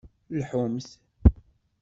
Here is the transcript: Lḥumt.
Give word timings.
Lḥumt. 0.39 0.87